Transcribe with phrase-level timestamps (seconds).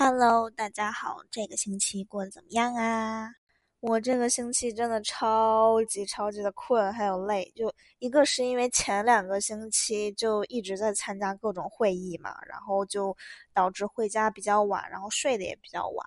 [0.00, 3.37] Hello，大家好，这个星期过得怎么样啊？
[3.80, 7.48] 我这个星期真的超级超级的困，还有累。
[7.54, 13.16] 就一个是因为前两个星期就一直在参加各种会议嘛，然后就
[13.54, 16.04] 导致回家比较晚，然后睡得也比较晚。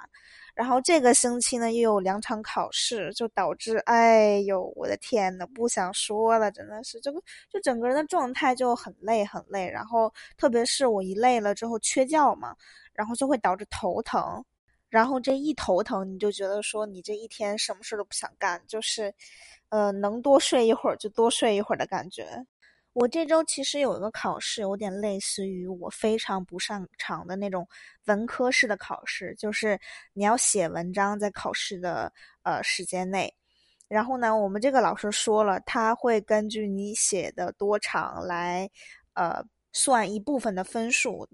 [0.53, 9.69] 然后这个星期呢又有两场考试，就导致，哎呦，我的天呐，不想说了，真的是这个，就整个人的状态就很累很累。
[9.69, 12.53] 然后特别是我一累了之后缺觉嘛。
[12.93, 14.43] 然后就会导致头疼，
[14.91, 19.11] 然后这一头疼，你就觉得说你这一天什么事都不想干，就是，
[19.69, 22.45] 呃，能多睡一会儿就多睡一会儿的感觉。
[22.93, 27.65] 我这周其实有一个考试，有点类似于我非常不擅长的那种
[28.07, 29.79] 文科式的考试，就是
[30.11, 32.11] 你要写文章在考试的
[32.43, 33.33] 呃时间内，
[33.87, 38.69] 然后呢，我们这个老师说了，他会根据你写的多长来，
[39.13, 41.25] 呃，算一部分的分数。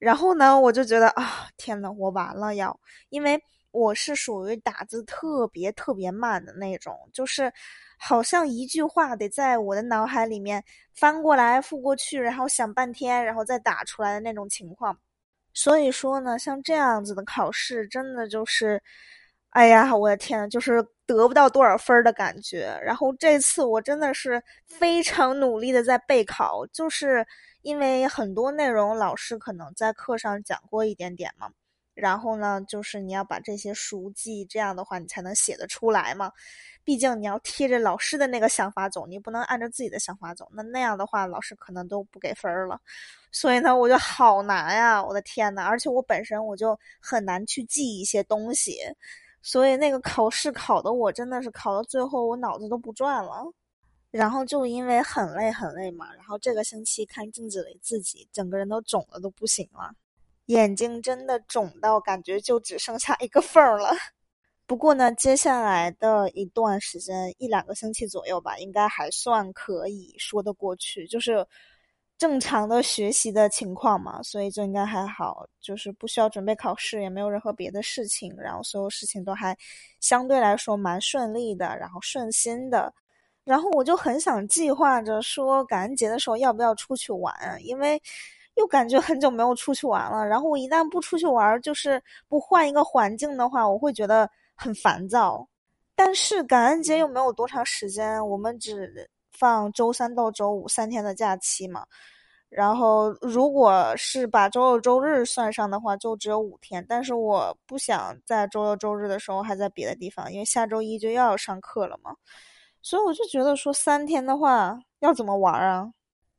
[0.00, 7.52] 然后呢，我就觉得啊，天呐，我完了要，因为我是属于打字特别特别慢的那种，就是
[7.98, 14.98] 好像一句话得在我的脑海里面翻过来覆过去，然后想半天，然后再打出来的那种情况。
[15.52, 18.82] 所以说呢，像这样子的考试，真的就是，
[19.50, 22.78] 哎呀，我的天，就是得不到多少分的感觉。
[22.84, 27.26] 然后这次我真的是非常努力的在备考，就是。
[27.62, 31.50] 因为很多内容老师可能在课上讲过一点点嘛，
[31.92, 36.32] 然后呢，就是你要把这些熟记，这样的话你才能写得出来嘛。
[36.84, 42.80] 毕竟你要贴着老师的那个想法走，你不能按照自己的想法走，那那样的话老师可能都不给分了。
[43.30, 45.64] 所以呢，我就好难呀，我的天呐！
[45.66, 48.78] 而且我本身我就很难去记一些东西，
[49.42, 53.44] 所以那个考试考的我真的是考到最后我脑子都不转了。
[54.10, 59.92] 然后就因为很累很累嘛，然后这个星期看镜子里自己整个人都肿的都不行了，
[60.46, 63.92] 眼睛真的肿到感觉就只剩下一个缝儿了。
[64.66, 71.46] 不过呢，接下来的一段时间一两个星期左右吧，应该还算可以说得过去，就是
[72.20, 79.56] 正常的学习的情况嘛，所以就应该还好，就是不需要准备考试，也没有任何别的事情，然后所有事情都还
[80.00, 82.92] 相对来说蛮顺利的，然后顺心的。
[83.42, 87.98] 然后我就很想计划着说感恩节的时候要不要出去玩，因为
[88.56, 90.22] 又感觉很久没有出去玩了。
[90.26, 95.48] 然后我一旦不出去玩，就是不换一个环境的话，我会觉得很烦躁。
[95.96, 99.08] 但是感恩节又没有多长时间，我们只
[99.40, 101.86] 放周三到周五三天的假期嘛。
[102.50, 106.84] 然后如果是把周六周日算上的话，就只有五天。
[106.88, 112.14] 但是我不想在周六周日的时候还在别的地方，因为下周一就要上课了嘛。
[112.82, 115.92] 所以我就觉得说三天的话要怎么玩啊？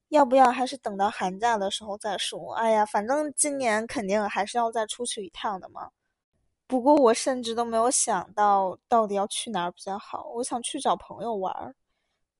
[0.09, 2.53] 要不要还是等到寒假的时候再说？
[2.55, 5.89] 哎呀，反正今年肯定还是要再出去一趟的嘛。
[6.67, 10.29] 不过我甚至都没有想到到底要去哪儿比较好。
[10.35, 11.73] 我想去找朋友玩，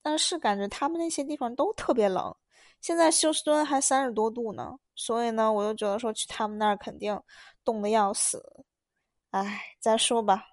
[0.01, 2.35] 但是感觉他们那些地方都特别冷。
[2.81, 7.19] 现在休斯敦还三十多度呢，所以呢，我就觉得说去他们那儿肯定
[7.63, 8.43] 冻得要死。
[9.31, 10.43] 哎，再说吧。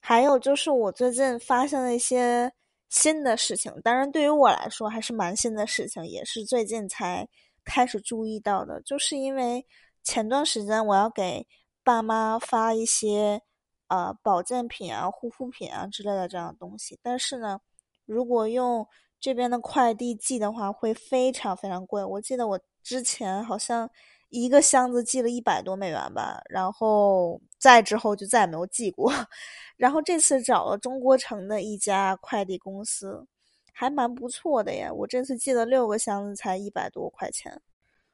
[0.00, 2.52] 还有就是我最近发现了一些。
[2.88, 7.28] 新的事情，当然对于我来说还是蛮新的事情，也是最近才
[7.64, 8.80] 开始注意到的。
[8.82, 9.66] 就是因为
[10.04, 11.44] 前段时间我要给
[11.82, 13.42] 爸妈发一些
[13.88, 17.60] 呃保健品啊、护肤品啊之类的这样的东西，但是呢，
[18.06, 18.86] 如果用
[19.20, 22.02] 这边的快递寄的话，会非常非常贵。
[22.02, 23.88] 我记得我之前好像
[24.28, 29.12] 一个箱子寄了一百多美元吧，然后再之后就再也没有寄过。
[29.76, 33.26] 然后这次找了中国城的一家快递公司，
[33.72, 34.92] 还蛮不错的呀。
[34.92, 37.60] 我这次寄了六个箱子，才一百多块钱。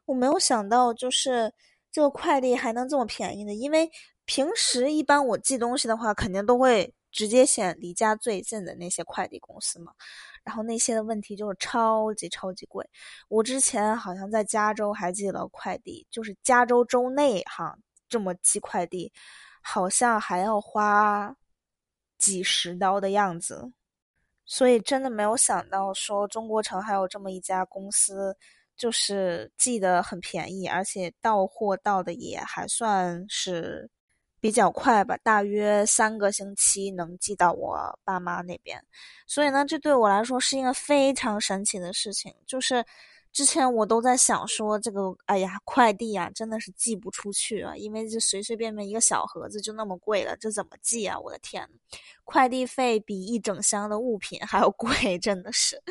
[0.07, 1.53] 我没有想到，就是
[1.91, 3.55] 这个快递还能这么便宜的。
[3.55, 3.91] 因为
[4.25, 9.93] 平时一般我寄东西的话，肯定都会直接选离家最近的那些快递公司嘛。
[10.43, 12.85] 然后那些的问题就是超级超级贵。
[13.29, 17.79] 我之前好像在加州还寄了快递，就是加州州内哈
[18.09, 19.13] 这么寄快递，
[19.61, 21.37] 好像还要花。
[22.19, 23.73] 几十刀的样子，
[24.45, 28.37] 所以真的没有想到说中国城还有这么一家公司，
[28.77, 33.91] 就是寄的很便宜，而且到货到的也还算是
[34.43, 38.85] 比较快吧，大约三个星期能寄到我爸妈那边。
[39.27, 42.85] 所以呢，这对我来说是一个非常神奇的事情，就是。
[43.35, 51.19] 之前我都在想说，这个哎呀，快递啊，真的是寄不出去啊，因为这随随便便一个小盒子就那么贵了，这怎么寄啊？
[51.19, 51.67] 我的天，
[52.25, 55.83] 快递费比一整箱的物品还要贵，真的是。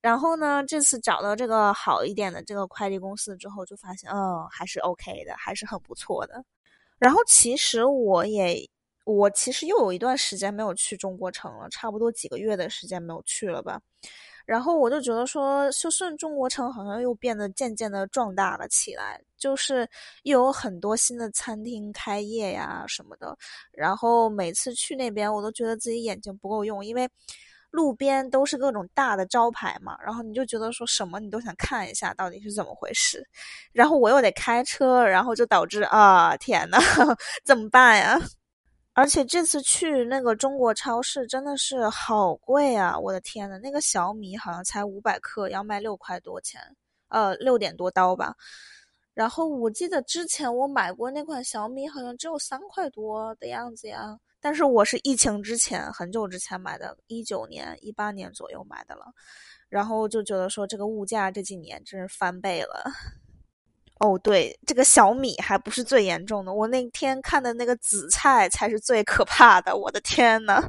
[0.00, 6.42] 然后呢，这次找到这个好一点的这个快递公司之后，就发现，哦，还是 OK 的，还是很不错的。
[7.02, 8.56] 然后其实我也，
[9.04, 13.80] 我其实又有一段时间没有去中国城了，差不多几个月的时间没有去了吧。
[14.46, 19.88] 然后我就觉得说，休斯顿中国城好像又变得渐渐的壮大了起来，就是
[20.22, 23.36] 又有很多新的餐厅开业呀什么的。
[23.72, 27.08] 然后每次去那边，我都觉得自己眼睛不够用，因为
[27.72, 29.98] 路边都是各种大的招牌嘛。
[30.00, 33.26] 然后你就觉得说什么你都想看一下到底是怎么回事。
[33.72, 36.78] 然后我又得开车，然后就导致啊，天呐，
[37.44, 38.16] 怎么办呀？
[38.94, 42.98] 而且这次去那个中国超市真的是好贵啊！
[42.98, 46.60] 我的天呐，那个小米好像才五百克，要卖六块多钱，
[47.08, 48.34] 呃，六点多刀吧。
[49.14, 54.18] 然后我记得之前我买过那款小米，好像只有三块多的样子呀。
[54.42, 59.06] 但是我是疫情之前很久之前买的，一九年、一八年左右买的了。
[59.68, 62.92] 然后就觉得说这个物价这几年真是翻倍了。
[64.00, 70.68] 哦，对，这个小米还不是最严重的，我那天看的那个紫菜才是最可怕的，我的天呐！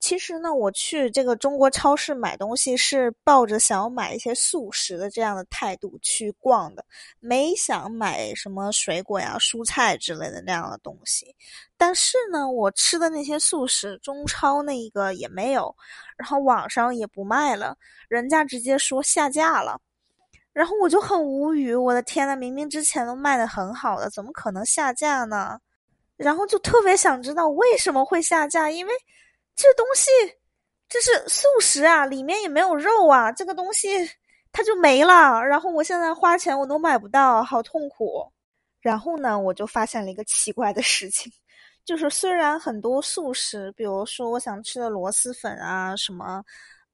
[0.00, 6.84] 其实呢，我去这个中国超市买东西是抱着想要买一些速食的这样的态度去逛的，
[7.20, 11.36] 没想买什么水果呀、蔬菜之类的那样的东西。
[11.76, 15.74] 但是呢，我吃的那些速食，中超那一个也没有，
[16.16, 17.76] 然后网上也不卖了，
[18.08, 19.78] 人家直接说下架了。
[20.52, 25.60] 然后我就很无语，我的天呐，明明之前都卖的很好的，怎么可能下架呢？
[26.16, 28.92] 然后就特别想知道为什么会下架，因为
[29.62, 30.10] 这东西
[30.88, 33.88] 这是素食啊，里面也没有肉啊，这个东西
[34.50, 35.38] 它就没了。
[35.44, 38.26] 然后我现在花钱我都买不到，好痛苦。
[38.80, 41.30] 然后呢，我就发现了一个奇怪的事情，
[41.84, 46.42] 就是虽然很多素食，比如说我想吃的螺蛳粉啊什么。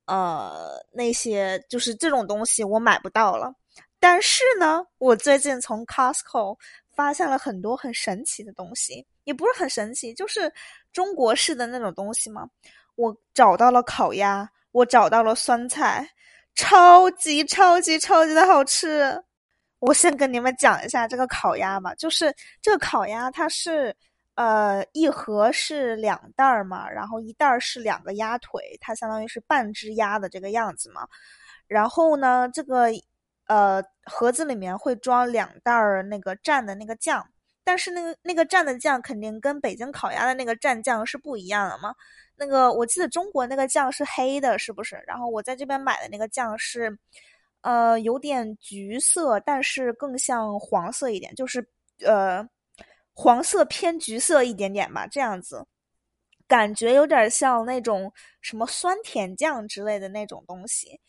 [0.07, 3.53] 呃，那些就是这种东西我买不到了，
[3.99, 6.57] 但是呢，我最近从 Costco
[6.95, 10.53] 发现了很多很神奇的东西，也不是很神奇，就是
[10.97, 12.49] 中国式的那种东西嘛。
[12.95, 16.09] 我找到了烤鸭，我找到了酸菜，
[16.55, 19.23] 超级超级超级的好吃。
[19.81, 23.95] 我先跟你们讲一下这个烤鸭吧，就是这个烤鸭它是。
[24.37, 31.09] 呃，一盒是两袋儿嘛，然后一袋儿是两个鸭腿，它相当于是半只鸭的这个样子嘛。
[31.67, 32.89] 然后呢，这个
[33.47, 37.27] 呃盒子里面会装两袋儿那个蘸的那个酱，
[37.67, 41.95] 但是那个那个蘸的酱肯定跟北京烤鸭的那个蘸酱是不一样的嘛。
[42.37, 45.03] 那个我记得中国那个酱是黑的，是不是？
[45.07, 46.97] 然后我在这边买的那个酱是，
[47.63, 51.69] 呃，有点橘色，但是更像黄色一点，就是
[52.05, 52.49] 呃。
[53.19, 55.67] 黄色偏橘色一点点吧，这样子，
[56.47, 61.01] 感觉有点像那种什么酸甜酱之类的那种东西。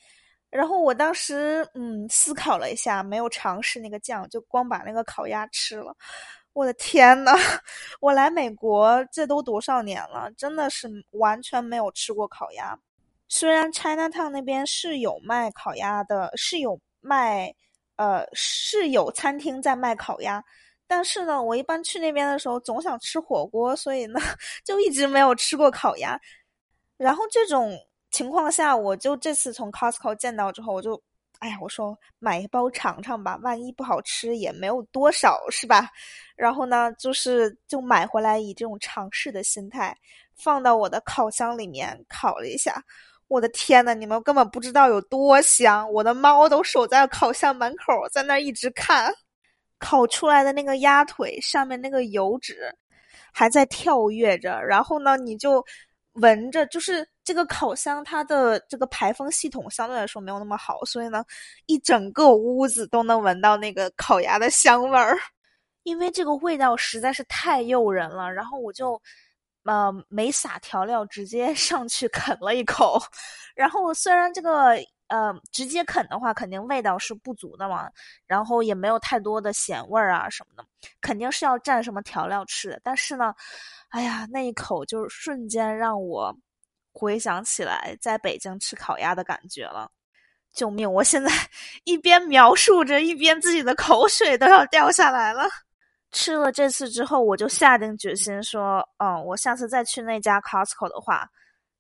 [0.50, 5.94] 然后我当时嗯思考了一下，没有尝试那个酱，就光把那个烤鸭吃了。
[6.57, 7.31] 我的天呐，
[8.01, 12.75] 我来美国这都多少年了，真的是完全没有吃过烤鸭。
[13.30, 17.54] 虽然 Chinatown 那边是有卖烤鸭的，是有卖，
[17.98, 20.44] 呃，是有餐厅在卖烤鸭。
[20.88, 24.19] 但是呢，我一般去那边的时候总想吃火锅，所以呢，
[24.65, 26.19] 就一直没有吃过烤鸭。
[26.98, 27.77] 然后这种
[28.09, 31.00] 情况下，我就这次从 Costco 见到之后，我就，
[31.39, 35.89] 哎呀，我说买一包尝尝吧，万一不好吃也没有多少，是吧？
[36.35, 39.95] 然后呢，就是就买回来以这种尝试的心态，
[40.35, 42.83] 放到我的烤箱里面烤了一下。
[43.27, 45.91] 我的天呐，你们根本不知道有多香！
[45.91, 49.13] 我的猫都守在烤箱门口，在那一直看。
[49.79, 52.75] 烤出来的那个鸭腿上面那个油脂
[53.31, 55.63] 还在跳跃着，然后呢，你就
[56.13, 61.25] 闻着，就是这个烤箱它的这个排风系统相对来说没有那么好，所以呢，
[61.65, 65.17] 一整个屋子都能闻到那个烤鸭的香味儿，
[65.83, 68.31] 因为这个味道实在是太诱人了。
[68.31, 69.01] 然后我就
[69.65, 72.97] 呃没撒调料，直接 上去啃了一口，
[73.55, 74.77] 然后虽然这个。
[75.09, 77.89] 呃，直接啃的话，肯定味道是不足的嘛，
[78.25, 80.67] 然后也没有太多的咸味儿啊什么的，
[80.99, 82.81] 肯定是要蘸什么调料吃的。
[82.83, 83.33] 但是呢，
[83.87, 86.35] 哎呀，那一口就瞬间让我
[86.97, 89.89] 回想起来在北京吃烤鸭的感觉了。
[90.54, 90.92] 救命！
[90.92, 91.31] 我现在
[91.85, 95.47] 一边描述着，一边自己的口水都要掉下来了。
[96.11, 101.30] 吃了这次之后，我就下定决心说，嗯，我下次再去那家 Costco 的话。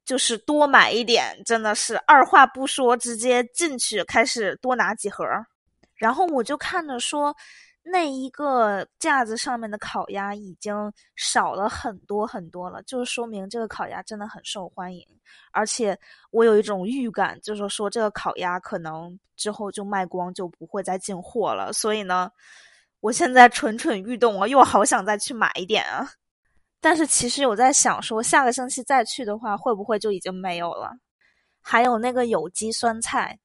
[0.05, 5.25] 就是多买一点，真的是二话不说，直接进去开始多拿几盒。
[5.95, 7.35] 然后我就看着说，
[7.89, 15.05] 那一个架子上面的烤鸭已经少了很多很多了，就是说明这个烤鸭真的很受欢迎。
[15.51, 15.97] 而且
[16.31, 21.71] 我有一种预感，就是说这个烤鸭可能之后就卖光，就不会再进货了。
[21.71, 22.29] 所以呢，
[22.99, 26.09] 我现在蠢蠢欲动啊，又好想再去买一点啊。
[26.81, 30.91] 但是其实有在想，说下个星期再去的话，会不会就已经没有了？
[31.61, 33.39] 还有那个有机酸菜，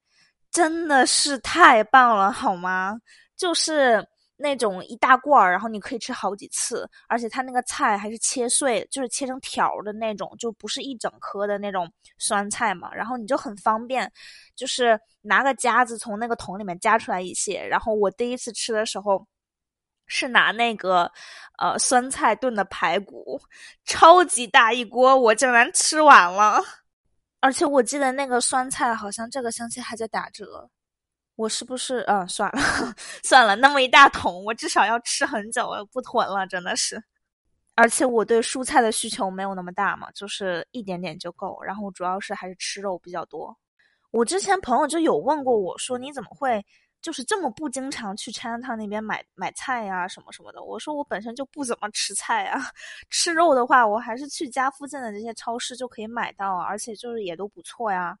[0.51, 2.99] 真的是太棒了，好吗？
[3.35, 4.07] 就是
[4.43, 12.93] 那种一大罐儿，然后你可以吃好几次，而且它那个菜还是切碎，就是切成条的那种，就不是一整颗的那种酸菜嘛。
[12.93, 14.11] 然后你就很方便，
[14.55, 17.65] 就是拿个夹子从那个桶里面夹出来一些。
[17.65, 19.25] 然后我第一次吃的时候。
[20.05, 21.09] 是拿那个，
[21.57, 23.39] 呃，酸菜炖的排骨，
[23.85, 26.61] 超级大一锅，我竟然吃完了。
[27.39, 30.69] 而且我记得那个酸菜好像这个星期还在打折，
[31.35, 31.99] 我是不是？
[32.07, 32.59] 嗯，算了，
[33.23, 37.03] 算了，那么一大桶，我至少要吃很久，不囤了，真的是。
[37.75, 41.57] 而且我对蔬菜的需求没有那么大嘛，就是一点点就够。
[41.63, 43.55] 然后主要是还是吃肉比较多。
[44.11, 46.63] 我之前朋友就有问过我说，你怎么会？
[47.01, 50.63] 就是这么不经常去 Chinatown 那边买买菜呀什么什么的。
[50.63, 52.61] 我说我本身就不怎么吃菜啊，
[53.09, 58.15] 吃肉的话，我还是去家附近的这些超市就可以买到，而且就是也都不错呀。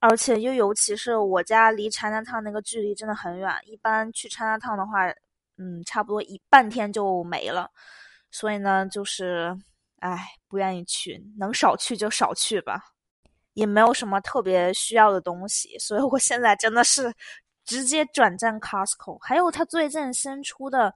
[0.00, 5.08] 而且又尤其是我家离 Chinatown 那个距离真的很远，一般去 Chinatown 的话，
[5.56, 7.70] 嗯，差不多一半天就没了。
[8.30, 9.56] 所以呢，就是
[10.00, 12.82] 唉，不愿意去，能少去就少去吧。
[13.54, 17.12] 也没有什么特别需要的东西，所以我现在真的是。
[17.68, 20.90] 直接转战 Costco，还有他最近新出的，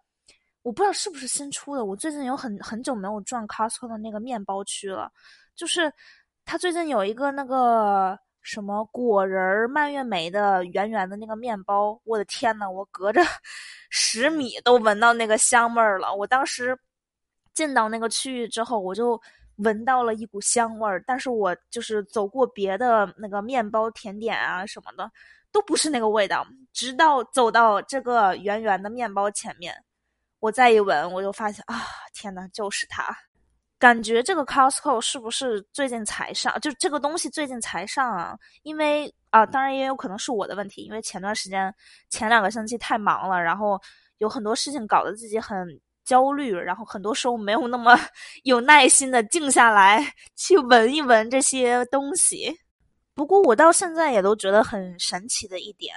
[0.62, 1.84] 我不知道是不是新出的。
[1.84, 5.12] 我最近有很很久没有转 Costco 的那个面包区了，
[5.54, 5.92] 就是
[6.46, 13.22] 他最近有一个那个什么果仁蔓越莓的圆圆的那个面包，我的天呐，我隔着
[13.90, 16.14] 十米都闻到那个香味儿了。
[16.14, 16.78] 我当时
[17.54, 19.20] 进到那个区域之后，我就
[19.56, 25.10] 闻到了一股香味儿，但是我就是走过别的那个面包甜点啊什么的。
[25.52, 29.84] 都不是那个味道，直到走到这个圆圆的面包前面，
[30.40, 31.82] 我再一闻，我就发现啊，
[32.14, 33.14] 天呐，就是它！
[33.82, 36.56] 感觉这个 Costco 是不是最近才上？
[36.60, 38.38] 就这个东西最近才上啊？
[38.62, 41.74] 因为啊，当然也有可能是我的问题，因为前段时间
[42.08, 43.76] 前两个星期太忙了，然后
[44.18, 45.66] 有很多事情搞得自己很
[46.04, 47.98] 焦虑，然后很多时候没有那么
[48.44, 52.56] 有耐心的静下来去闻一闻这些东西。
[53.14, 55.96] 不过我到现在也都觉得很神奇的一点，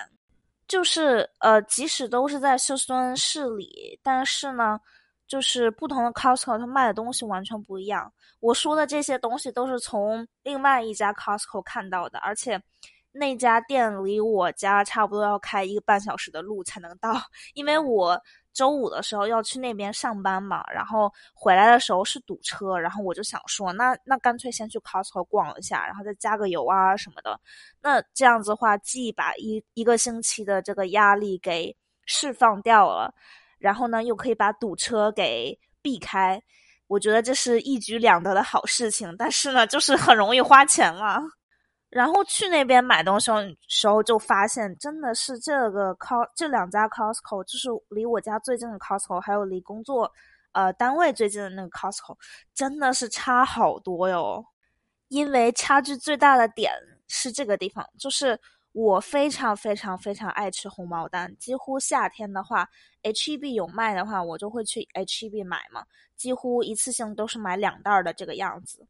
[0.67, 4.79] 就是呃，即使都是在休斯顿市里，但是呢，
[5.27, 8.12] 就是不同的 Costco 它卖的东西完全不一样。
[8.39, 12.62] 我说的这些东西都是从另外一家 Costco 看到的，而且
[13.12, 17.13] 那家店离我家差不多要开一个半小时的路才能到，
[17.53, 18.22] 因为我。
[18.55, 27.38] 周五的时候要去那边上班嘛，然后回来的时候是堵车，然后我就想说，那那干脆先去 Costco 逛一下，然后再加个油啊什么的。
[27.82, 33.13] 那这样子的话，既把一一个星期的这个压力给释放掉了，
[33.65, 36.39] 然后呢，又可以把堵车给避开。
[36.86, 41.19] 我觉得这是一举两得的好事情，但是呢，就是很容易花钱了。
[41.89, 43.31] 然后去那边买东西
[43.67, 50.12] 时候，就发现真的是这个 cos 这两家 Costco，就是离我家最近的 Costco，还有离工作
[50.51, 52.15] 呃单位最近的那个 Costco，
[52.53, 54.45] 真的是差好多哟。
[55.07, 56.72] 因为差距最大的点
[57.07, 58.39] 是这个地方，就是
[58.75, 62.70] 我非常非常非常爱吃红毛丹，几乎夏天的话
[63.03, 65.86] ，HEB 有卖的话，我就会去 HEB 买嘛，
[66.17, 68.86] 几乎一次性都是买两袋的这个样子。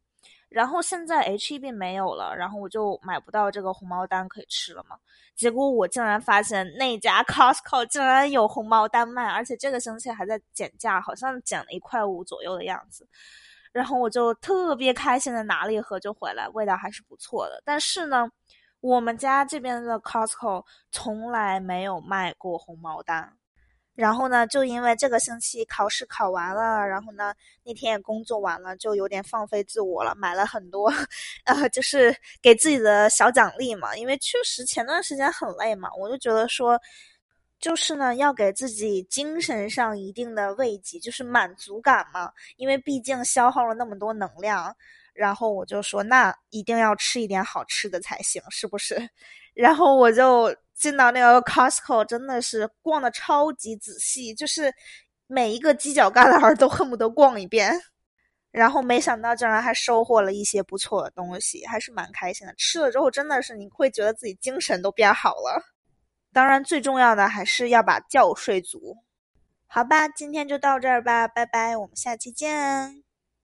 [0.48, 4.96] 然后现在 HEB 没有了，然后我就买不到这个红毛丹可以吃了嘛。
[5.36, 13.08] 结果我竟然发现那家 Costco 竟然有红毛丹卖，而且这个星期还在减价，好像减了一块五左右的样子。
[13.70, 17.62] 然后我就特别开心的拿了一盒就回来，味道还是不错的。
[17.64, 18.28] 但是呢，
[18.80, 23.32] 我们家这边的 Costco 从来没有卖过红毛丹。
[23.94, 27.32] 然后呢，就因为这个星期考试考完了，然后呢
[27.64, 30.92] 那天也工作完了，就有点放飞自我了，买了很多，
[31.46, 33.96] 呃，就是给自己的小奖励嘛。
[33.96, 36.78] 因为确实前段时间很累嘛，我就觉得说，
[37.58, 42.30] 就是呢要给自己精神上一定的慰藉，就是满足感嘛。
[42.56, 44.76] 因为毕竟消耗了那么多能量，
[45.16, 48.96] 然后我就说，那一定要吃一点好吃的才行，是不是？
[49.54, 50.54] 然后我就。
[50.76, 54.70] 进到那个 Costco 真的是逛的超级仔细，就是
[55.26, 57.72] 每一个犄角旮旯都恨不得逛一遍。
[58.50, 62.52] 然后没想到竟然还收获了一些不错的东西，还是蛮开心的。
[62.58, 65.62] 吃了之后真的是你会觉得自己精神都变好了。
[66.30, 68.98] 当然最重要的还是要把觉睡足。
[69.66, 73.05] 好吧，今天就到这儿吧，拜拜，我们下期见。